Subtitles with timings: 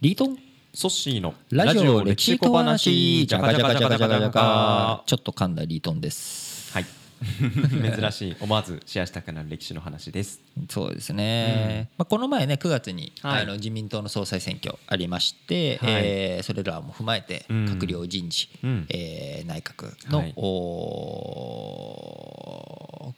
[0.00, 0.38] リートン？
[0.72, 3.26] ソッシーのラジオ歴史小話。
[3.26, 6.78] じゃかじゃかじゃかじゃかじゃかはちょっと噛んだリートンです。
[6.78, 6.84] い。
[7.98, 8.36] 珍しい。
[8.40, 10.40] 思わずシェアしたくなる歴史の話です。
[10.70, 13.42] そうですね、まあ、この前ね9月に、はい。
[13.42, 15.92] あの自民党の総裁選挙ありまして、はい。
[16.04, 18.86] えーそれらも踏まえてうん閣僚人事、うん。
[18.90, 20.32] えー内閣の、はい。
[20.36, 22.27] おー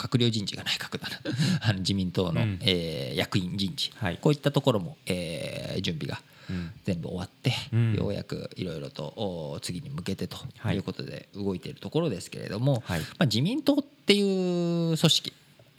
[0.00, 1.20] 閣僚人事が内閣だな。
[1.68, 2.58] あの自民党の、うん。
[2.62, 4.18] えー役員人事、はい。
[4.18, 6.72] こういったところも、えー準備がうん。
[6.84, 7.94] 全部終わって、うん。
[7.94, 10.76] ようやくいろいろとお次に向けてとはい。
[10.76, 13.00] いうことで動いているところですけれども、はい。
[13.00, 15.32] まあ、自民党っていう組織。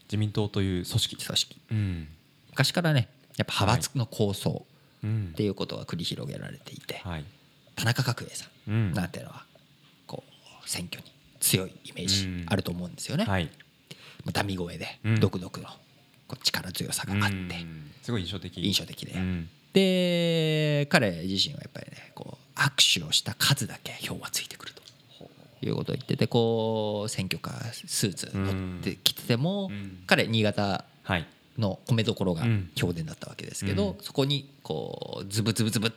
[0.06, 1.16] 自民党という組織。
[1.18, 1.58] 組織。
[1.72, 2.08] うん。
[2.52, 3.08] 昔からね
[3.38, 4.66] やっぱ派閥の構想
[5.04, 5.30] うん。
[5.34, 7.26] っていうことが繰り広げられていて、はい。
[7.76, 8.92] 田中角栄さうん。
[8.92, 9.46] んなんていうのは
[10.06, 10.24] こ
[10.64, 13.26] う選挙に強いイメージあると思うんですよね。
[13.26, 13.46] はい。
[13.46, 13.71] まあ
[14.32, 15.20] ダミ声でうん。
[15.20, 15.68] 独特の
[16.44, 17.36] 力強さがあって。
[17.36, 17.92] うん。
[18.02, 18.64] すごい印象的。
[18.64, 19.14] 印象的で。
[19.14, 19.50] うん。
[19.74, 24.82] で彼自身はやっぱりねこう握手をした数だけ票はついてくると。
[25.64, 30.04] いうことを言っててこう選挙カースーツ乗ってきててもうん。
[30.08, 31.28] 彼新潟はい。
[31.58, 32.72] の米どころがうん。
[32.76, 34.04] 評伝だったわけですけど、うん。
[34.04, 35.92] そこにこうズブズブズブっ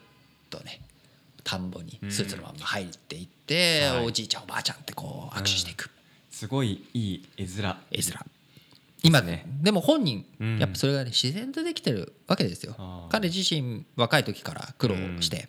[0.51, 0.81] とね
[1.45, 4.07] 田んぼにスーツのまま入っていって、はい。
[4.07, 5.91] おじいちゃんおばあちゃんってこう握手していく
[6.45, 7.77] すごいいい絵面。
[7.91, 8.19] 絵面。
[9.03, 10.59] 今ねでも本人うん。
[10.59, 12.77] やっぱそれがね自然とできてるわけですよ。
[13.09, 15.49] 彼自身若い時から苦労して、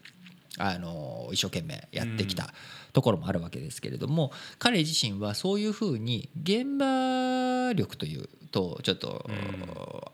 [0.57, 2.53] あの一生懸命やってきた
[2.93, 9.29] ところもあるわけですけれども彼自身はそういうふうに現場力というとちょっと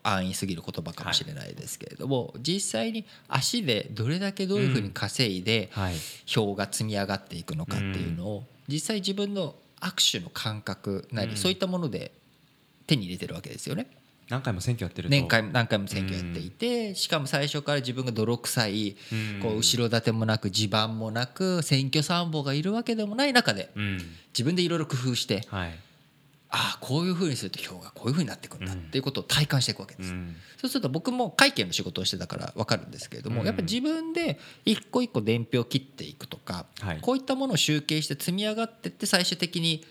[0.02, 5.94] 安易すぎる言葉かもしれないですけれども、実際に足でどれだけどういうふうに稼いではい。
[6.26, 11.36] 票が積み上がっていくのかっていうのを実際自分の握手の感覚なりうん。
[11.36, 12.12] そういったもので
[12.86, 13.86] 手に入れてるわけですよね。
[14.28, 15.10] 何回も選挙やってると。
[15.10, 18.96] 年回何回も選挙やっていてしかも最初から自分が泥臭い
[19.42, 23.98] こう後ろ盾もなく地盤もなく選挙参謀がいるわけでもない中でうん。
[24.32, 25.78] 自分でいろいろ工夫してはい
[26.54, 30.12] ああこういうふうにすると票がこういうふうになっていくんだっていうことを体感していくわけです。
[30.12, 30.36] うん。
[30.58, 33.46] そうすると僕も会計の仕事をしてたから分かるんですけれども、うん。
[33.46, 36.98] やっぱり自分で一個一個伝票を切っていくとか、はい。
[37.00, 39.84] こういったものを集計して積み上がっていって最終的に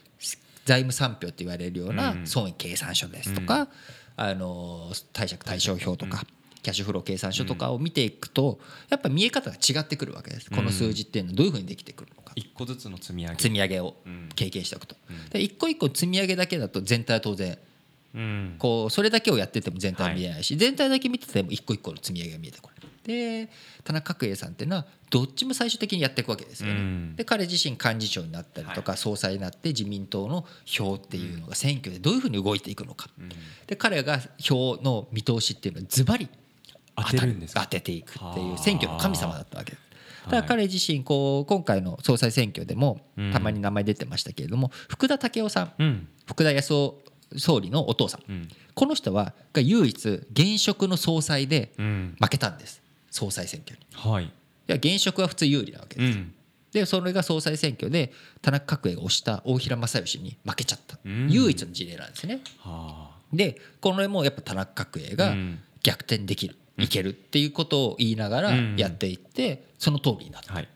[0.66, 2.28] 財務三票って言われるようなうん。
[2.28, 3.68] 損益計算書ですとか、
[4.16, 6.26] あの貸借対照表とか、
[6.62, 12.34] キャッシュフロー計算書とかを見ていくとやっぱ見え方が違ってくるわけです、この数字っていうのはどういうふうにできてくるのか。
[12.36, 13.36] 一個ずつの積み上げ。
[13.36, 14.30] 積み上げをうん。
[14.36, 15.30] 経験しておくと、うん。
[15.30, 17.58] で一個一個積み上げだけだと全体は当然
[18.14, 18.56] うん。
[18.60, 22.82] こうそれだけをやってても全体は見えないし、全体だけ見てても一個一個の積み上げが見えてこない。
[23.04, 23.50] で
[23.84, 27.16] 田中角栄さんっていうのはどっちも最終的にやっていくわけですよね、うん。
[27.16, 33.30] で彼自身幹事長になったりとか総裁になって自民党の票っていうのが選挙でどういうふうに動いていくのか、うん。
[33.66, 36.30] で彼が票の見通しっていうのはズバリ
[36.96, 37.62] 当てるんですか？
[37.62, 38.58] 当てていくっていうはあ。
[38.58, 39.72] 選挙の神様だったわけ。
[39.72, 39.82] です
[40.26, 40.42] はい。
[40.42, 43.32] だ彼自身こう今回の総裁選挙でもうん。
[43.32, 46.08] たまに名前出てましたけれども福田赳夫さんうん。
[46.28, 47.02] 福田康夫
[47.38, 48.32] 総理のお父さん。
[48.32, 48.48] うん。
[48.76, 52.16] この人はが唯一現職の総裁でうん。
[52.20, 52.82] 負けたんです。
[53.10, 53.86] 総裁選挙に。
[54.12, 54.32] はい。
[54.68, 56.18] 現職は普通有利なわけです。
[56.18, 56.34] うん。
[56.72, 61.00] でそれが総裁選挙で田中角栄が推した大平正義に負けちゃった。
[61.04, 61.28] うん。
[61.30, 62.42] 唯一の事例なんですね。
[62.60, 63.22] はあ。
[63.34, 65.60] でこれもやっぱ田中角栄がうん。
[65.84, 68.76] 逆転できる、いけるっていうことを言いながらうん。
[68.78, 70.54] やっていってその通りになった。
[70.54, 70.70] はい。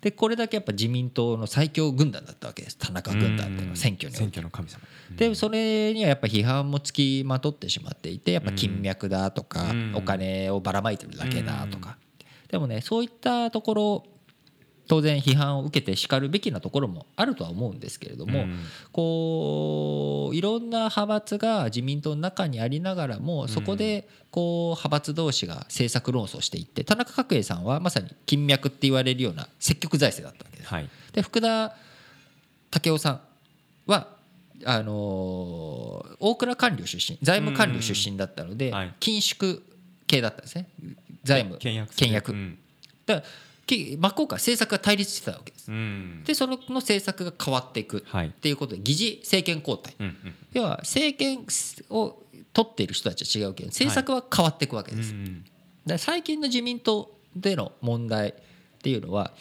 [0.00, 2.76] でこれだけやっぱ自民党の最強軍団だったわけです。
[2.76, 4.28] 田中軍団っていうのは選挙にお選。
[4.28, 4.80] 挙の神様。
[5.16, 9.92] でそれにはやっぱ批判もつきまとってしまっていてやっぱ金脈だとかうん。
[9.94, 11.96] お金をばらまいてるだけだとか。
[12.50, 14.04] でもねそういったところ
[14.92, 18.58] 当然批判を受けてしかるべきなところもあるとは思うんですけれどもうん。
[18.92, 30.68] こういろんな派閥が自民党の中にありながらもそこでこう派閥同士が政策論争していって田中角栄さんはまさに金脈って言われるような積極財政だったわけです。
[30.68, 30.90] はい。
[31.14, 31.74] で福田
[32.70, 33.20] 武雄さん
[33.86, 34.08] は
[34.66, 38.70] あのー大蔵官僚出身財務官僚出身だったので、
[39.00, 39.62] 緊縮
[40.06, 40.68] 系だったんですね。
[41.24, 42.32] 財務倹約倹約。
[42.32, 42.58] うん。
[43.06, 45.70] だからき真っ向から政策が対立してたわけです。
[45.70, 46.22] うん。
[46.24, 49.94] でその政策が変わっていくはいっていうことで疑似政権交代。
[49.98, 50.34] うんうん。
[50.52, 51.46] 要は政権
[51.90, 52.22] を
[52.52, 55.44] 取っている人たちは違うけど政策は変わっていくわけです、うん
[55.84, 58.34] だから最近の自民党での問題っ
[58.82, 59.32] ていうのは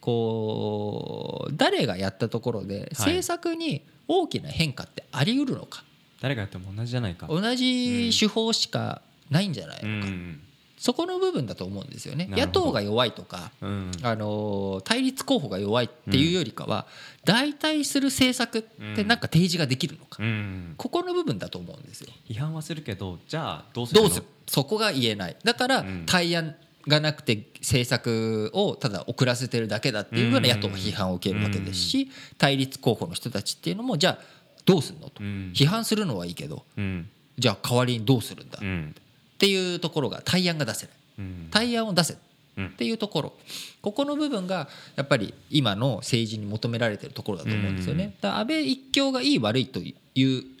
[0.00, 5.82] こう誰がやったところで政策に大きな変化ってあり得るのか、
[6.20, 7.26] 誰がやっても同じじゃないか。
[7.26, 10.40] 同じ手法しかないんじゃないのか、うん
[10.82, 12.26] そこの部分だと思うんですよね。
[12.28, 13.92] 野党が弱いとかうん。
[14.02, 16.88] あの対立候補が弱いっていうよりかは
[17.24, 18.62] 代替する政策っ
[18.96, 20.74] てなんか提示ができるのか、うん。
[20.76, 22.08] ここの部分だと思うんですよ。
[22.28, 24.08] 批判はするけどじゃあどうするの？
[24.08, 24.26] どうする？
[24.48, 25.36] そこが言えない。
[25.44, 26.02] だからうん。
[26.04, 26.56] 対案
[26.88, 34.18] がなくて政策をただ遅らせてるだけだっていうふうな野党が批判を受けるわけですし対立候補の人たちっていうのもじゃあ
[34.66, 35.22] どうするのと。
[35.22, 35.52] うん。
[35.54, 37.08] 批判するのはいいけどうん。
[37.38, 38.58] じゃあ代わりにどうするんだ。
[38.58, 38.64] っう
[39.42, 40.94] んていうところが対案が出せない。
[41.18, 41.48] うん。
[41.50, 42.16] 対案を出せ。
[42.56, 42.66] うん。
[42.66, 43.32] っていうところ。
[43.80, 48.14] ここの部分がやっぱり今の政治に求められてるところだと思うんですよね。
[48.20, 49.94] だから安倍一強がいい悪いという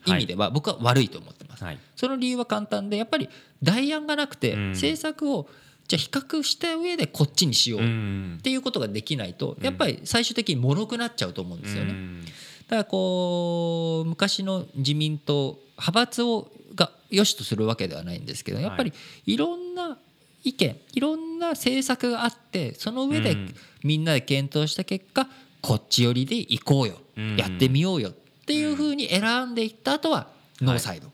[0.06, 1.62] 意味では僕は悪いと思ってます。
[1.62, 1.78] はい。
[1.94, 3.28] その理由は簡単でやっぱり
[3.62, 4.70] 代案がなくてうん。
[4.70, 5.48] 政策を
[5.86, 7.80] じゃあ比較した上でこっちにしよう。
[7.80, 11.90] うっんていうことができないとやっぱり最終的に脆くなっちゃうと思うんですよね。
[11.92, 12.24] うん。
[12.24, 12.30] だ
[12.70, 18.92] からこう昔の自民党派閥をが良しとするわけではないんですけどやっぱり
[19.26, 19.98] いろんな
[20.44, 23.54] 意見いろんな政策があってその上でうん。
[23.84, 25.28] みんなで検討した結果
[25.60, 27.36] こっち寄りで行こうようん。
[27.36, 28.12] やってみようよっ
[28.46, 30.28] ていうふうに選んでいった後は
[30.60, 31.08] ノーサイド。
[31.08, 31.10] っ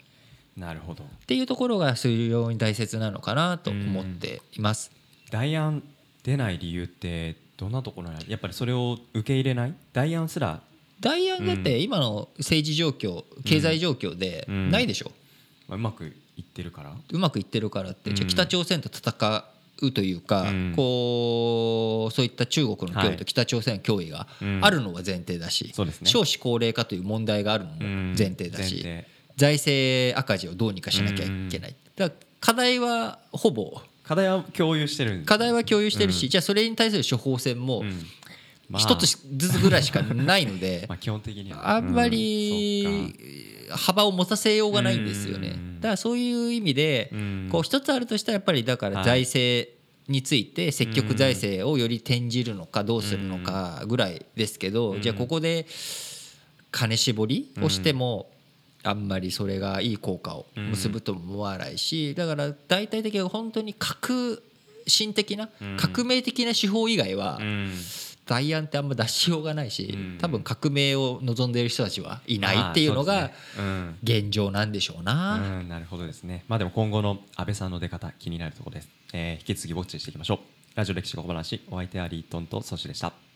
[0.57, 1.05] なるほど。
[1.25, 4.91] ていうところが非常に大切なのかなと思っています。
[5.31, 5.83] 代案
[6.23, 8.35] 出ない理由ってどんなところなのや？
[8.35, 9.73] っぱりそれを受け入れない？
[9.93, 10.61] 代案すら、
[10.99, 14.69] 大案だって今の政治状況経済状況でうん。
[14.69, 15.11] ないでしょ。
[15.69, 16.05] まあ、うまく
[16.35, 16.93] いってるから？
[17.11, 19.45] うまくいってるからって、じゃ北朝鮮と戦
[19.81, 20.73] うというか、うん。
[20.75, 23.13] こうそういった中国の脅はい。
[23.13, 24.59] 威と北朝鮮の脅威がうん。
[24.63, 26.09] あるのは前提だし、そうですね。
[26.09, 29.07] 少子高齢化という問題があるのもうん前提だし、前提。
[29.37, 36.29] 財政赤字をどうにかしなきゃいけない、だから課題はほぼ課題は共有してる課題は共有してるし、うん。
[36.29, 37.83] じゃあそれに対する処方箋も
[38.77, 39.05] 一つ
[39.37, 41.69] ずつぐらいしかないので、 まあ、基本的には。
[41.75, 42.11] あんまうん。
[42.11, 43.15] り
[43.71, 45.49] 幅を持たせようがないんですよね。
[45.49, 45.75] うん。
[45.81, 47.49] だからそういう意味でうん。
[47.51, 49.69] こう一つあるとしたらやっぱりだから財政
[50.07, 55.67] について積極財政をより転じるのかどうするのかぐらいですけどじゃあここで
[56.71, 58.29] 金絞りをしても
[58.83, 64.39] あんまりそれがいい効果を結ぶとも思わないしだから大体的に本当に革
[64.87, 65.77] 新的なうん。
[65.77, 67.73] 革命的な手法以外はうん
[68.29, 70.17] 代案ってあんま出しようがないしうん。
[70.19, 73.31] 多分革命を望んでいる人たちはいないっていうのが
[74.03, 75.35] 現状なんでしょうな。
[75.35, 76.45] うん、うん、なるほどですね。
[76.47, 80.39] まあでも今後の安倍さんの出方気になるところです、えー引き続きウォッチしていきましょう。
[80.75, 83.28] ラジオ歴史小話お相手はリートンとソシでした